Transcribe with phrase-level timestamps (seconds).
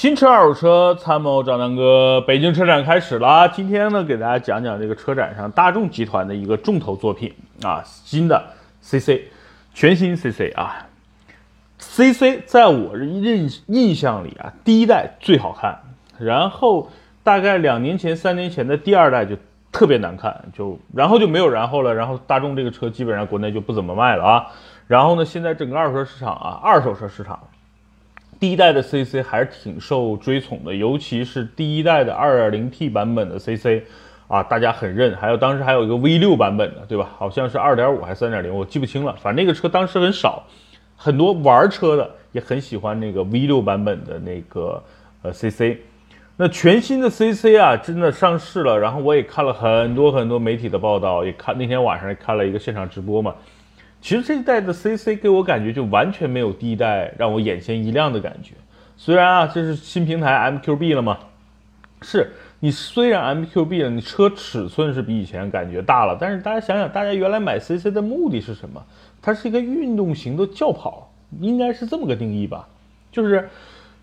[0.00, 3.46] 新车、二手车参谋张南哥，北京车展开始了。
[3.50, 7.30] 今天呢，给大家讲讲这个车展上大众集团的一个重头作品
[7.62, 8.42] 啊，新的
[8.80, 9.24] CC，
[9.74, 10.86] 全新 CC 啊。
[11.78, 15.78] CC 在我印印象里啊，第一代最好看，
[16.18, 16.88] 然后
[17.22, 19.36] 大概两年前、三年前的第二代就
[19.70, 21.94] 特别难看，就然后就没有然后了。
[21.94, 24.46] 然后大众这个车基本上国内就不怎么卖了啊。
[24.86, 27.38] 然后呢，现在整个二手车市场啊，二手车市场。
[28.40, 33.82] 第一代的 CC 还是挺受追崇的，尤其是第一代的 2.0T 版本的 CC，
[34.28, 35.14] 啊，大家很认。
[35.14, 37.10] 还有当时还有一个 V6 版本的，对吧？
[37.18, 39.14] 好像是2.5还是3.0，我记不清了。
[39.20, 40.42] 反正那个车当时很少，
[40.96, 44.82] 很多玩车的也很喜欢那个 V6 版本的那个
[45.20, 45.76] 呃 CC。
[46.38, 48.78] 那全新的 CC 啊，真的上市了。
[48.78, 53.34] 然后我也看了很多很多媒体的报道，也看那天晚上也看了一个现场直播嘛。
[54.00, 58.54] 其实这一代的 CC 给我感觉就完全没有第一代让我眼前一亮的感觉。
[58.96, 61.18] 虽然啊，这是新平台 MQB 了嘛，
[62.02, 68.84] 是你虽然 MQB 了，你车尺寸是比以前感觉大了，但是大家想想，大家原来买 CC 的目的是什么？
[69.22, 72.68] 它是一个运动型的轿跑，应该是这么个定义吧，
[73.12, 73.48] 就是。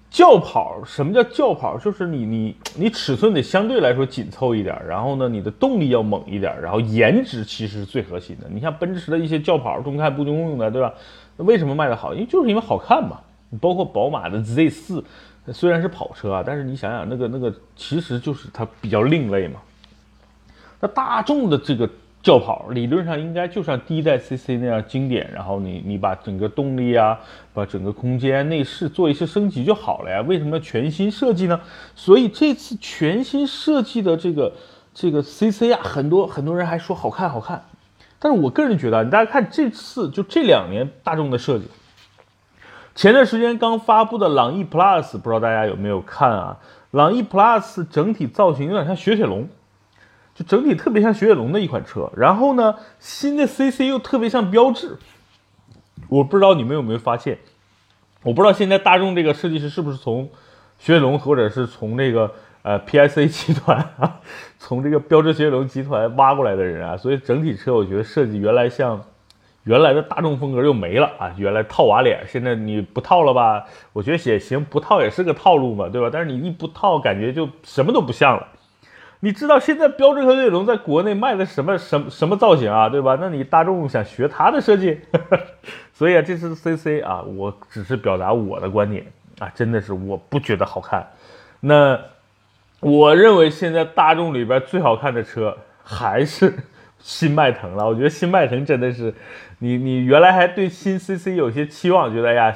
[0.09, 1.77] 轿跑，什么叫轿跑？
[1.77, 8.47] 就是你你你尺寸得相对来说紧凑一点，然后呢，你的动力要猛一点，然后颜值其实是最核心的。
[8.49, 10.93] 你像奔驰的一些轿跑，中看不中用的，对吧？
[11.35, 12.13] 那为什么卖得好？
[12.13, 13.19] 因为就是因为好看嘛。
[13.49, 15.03] 你包括宝马的 Z 四，
[15.53, 19.59] 虽然是跑车啊，但是你想想那个那个，其实就是它比较另类嘛。
[20.79, 21.89] 那大众的这个。
[22.27, 27.17] 轿跑理论上应该就像第一代 CC 那样经典，然后你你把整个动力啊，
[27.53, 30.21] 把整个空间内饰做一些升级就好了呀。
[30.27, 31.57] 为什么要全新设计呢？
[31.95, 34.51] 所以这次全新设计的这个
[34.93, 37.63] 这个 CC 啊，很多很多人还说好看好看。
[38.19, 41.69] 但是我个人觉得，你大家看这次就这两年大众的设计，
[42.93, 46.57] 前段时间刚发布的朗逸 Plus，不知道大家有没有看啊？
[46.91, 49.47] 朗逸 Plus 整体造型有点像雪铁龙。
[50.37, 54.97] 就整体特别像雪铁龙的一款车，然后呢，新的 CC 又特别像标致。
[56.09, 57.39] 我不知道你们有没有发现，
[58.21, 60.29] 我不知道现在大众这个设计师是不是从
[60.77, 62.31] 雪铁龙或者是从这个
[62.61, 64.19] 呃 PSA 集团啊，
[64.59, 69.03] 从这个标致雪铁龙集团挖过来的人啊，所以整体车我觉得设计原来像
[69.63, 73.65] 原来的大众风格又没了啊，原来套娃脸，现在你不套了吧？
[73.91, 76.11] 我觉得也行，不套也是个套路嘛，对吧？
[76.13, 78.47] 但是你一不套，感觉就什么都不像了。
[79.21, 83.17] 你知道现在标志和雪铁龙在国内卖的什么什么什么造型啊，对吧？
[83.19, 84.99] 那你大众想学它的设计，
[85.91, 89.03] 所以啊，这次 CC 啊，我只是表达我的观点
[89.39, 91.05] 啊，真的是我不觉得好看。
[91.61, 91.99] 那
[92.79, 96.53] 我认为现在大众里边最好看的车还是
[96.99, 97.87] 新迈腾了。
[97.87, 99.11] 我觉得新迈腾真的是，
[99.57, 102.53] 你你原来还对新 CC 有些期望，觉得哎呀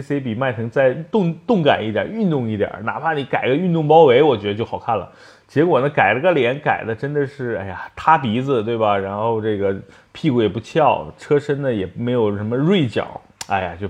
[0.00, 5.10] ，CC 比迈腾再动动感一点，运动一点，哪怕你改个运动包围，我觉得就好看了。
[5.46, 8.96] 结果呢，改了个脸，改的真的是，哎呀，塌鼻子，对吧？
[8.98, 9.76] 然后这个
[10.12, 13.88] 屁股也不翘，车身呢也没有什么锐角，哎呀，就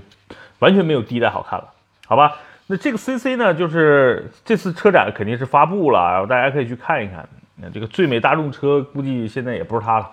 [0.59, 1.65] 完全没有第一代好看了，
[2.05, 2.35] 好吧？
[2.67, 7.27] 那这个 CC 呢，就是这次车展肯定是发布了，然后大家可以去看一看。
[7.57, 10.11] 那这个最美大众车估计现在也不是它了，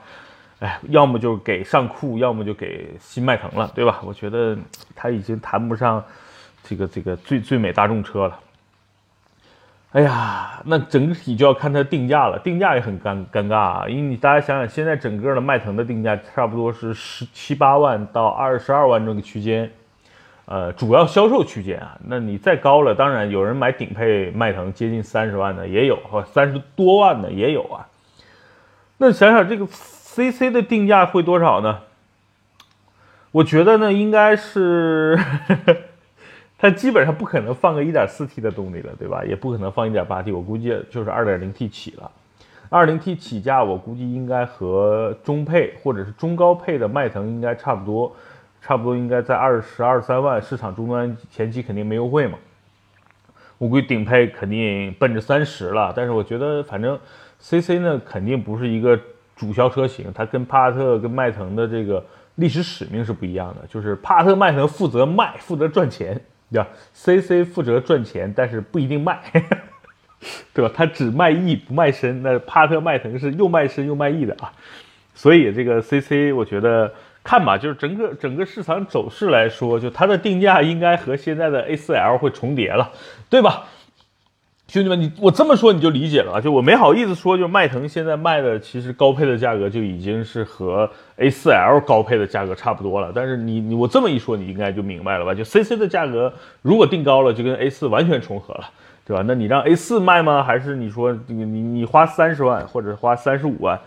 [0.63, 4.01] 哎，要么就给尚酷，要么就给新迈腾了，对吧？
[4.05, 4.57] 我觉得
[4.95, 6.03] 它已经谈不上
[6.63, 8.39] 这个这个最最美大众车了。
[9.91, 19.69] 哎呀，那整体就要看它定价了，定价也很尴尴尬啊，因为你大家想想，现在整个的迈腾的定价差不多是十七八万到二十二万这个区间，
[20.45, 27.85] 呃，主要销售区间啊，那你再高了，当然有人买顶配迈腾接近三十万的也有，或三十多万的也有啊。
[28.97, 29.67] 那想想这个
[30.13, 31.81] CC 的定价会多少呢？
[33.31, 35.19] 我觉得呢，应该是。
[36.59, 39.25] 它基本上不可能放个 1.4T 的动力了，对吧？
[39.25, 42.11] 也不可能放 1.8T，我估计就是 2.0T 起了。
[42.71, 48.15] 2.0T 起价，我估计应该和中配或者是中高配的迈腾应该差不多，
[48.61, 52.39] 差不多应该在二十二三万，市场终端前期肯定没优惠嘛。
[53.59, 56.99] 我估计顶配肯定奔着三十了，但是我觉得反正
[57.41, 59.01] CC 呢肯定不是一个
[59.37, 62.05] 主销车型，它跟帕萨特跟迈腾的这个
[62.37, 66.21] 历史使命是不一样的，就是帕萨特迈腾负责卖，负责赚钱。
[66.53, 69.19] 对吧？CC 负责赚钱，但是不一定卖，
[70.53, 70.71] 对吧？
[70.77, 72.23] 他只卖艺不卖身。
[72.23, 74.53] 那帕萨特迈腾是又卖身又卖艺的啊，
[75.15, 76.93] 所以这个 CC 我觉得
[77.25, 82.91] 看吧，就是整个整个市场走势来说，就它的定价应该和现在的 A4L 会重叠了，
[83.31, 83.65] 对吧？
[84.73, 93.13] 兄弟们，你我这么说你就理解了啊，就我没好意思说，就迈腾现在卖的其实高配的价格就已经是和 A4L 高配的价格差不多了。
[93.15, 95.35] 但是你你我这么一说，你应该就明白了吧？
[95.35, 96.33] 就 CC 的价格
[96.63, 98.65] 如果定高了，就跟 A4 完全重合了，
[99.07, 99.23] 对吧？
[99.27, 100.43] 那你让 A4 卖吗？
[100.43, 103.79] 还是你说你你你花三十万或者花三十五万，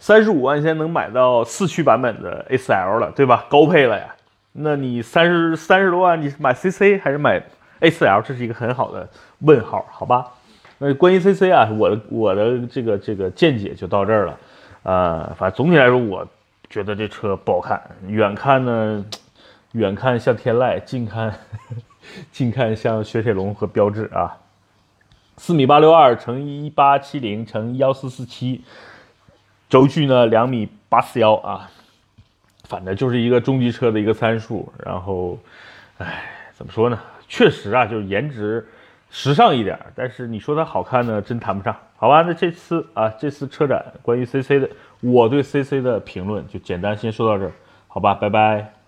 [0.00, 3.44] 三十五万现在能买到四驱版本的 A4L 了，对吧？
[3.48, 4.06] 高配了呀。
[4.54, 7.40] 那你三十三十多万，你是买 CC 还是买
[7.82, 8.22] A4L？
[8.22, 9.06] 这是一个很好的。
[9.40, 10.32] 问号，好吧，
[10.78, 14.38] 那关于 CC 啊，我的我的这个这个见解就到这儿了，
[14.84, 16.26] 呃，反正总体来说，我
[16.70, 19.04] 觉得这车不好看，远看呢，
[19.72, 21.34] 远看像天籁，近看
[22.30, 24.38] 近看像雪铁龙和标致啊，
[25.36, 28.62] 四米八六二乘一八七零乘幺四四七，
[29.68, 31.68] 轴距呢两米八四幺啊，
[32.68, 35.36] 反正就是一个中级车的一个参数，然后，
[35.98, 36.22] 哎，
[36.54, 36.96] 怎么说呢？
[37.32, 38.62] 确实啊，就是颜值。
[39.08, 42.22] 时尚一点，但是你说它好看呢，真谈不上，好吧？
[42.26, 44.68] 那这次啊，这次车展关于 CC 的，
[45.00, 47.52] 我对 CC 的评论就简单先说到这儿，
[47.88, 48.14] 好吧？
[48.14, 48.72] 拜拜。